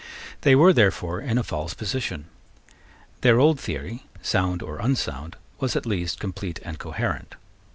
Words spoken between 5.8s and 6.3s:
least